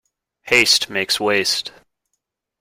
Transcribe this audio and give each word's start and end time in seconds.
Haste 0.41 0.89
makes 0.89 1.19
waste. 1.19 1.71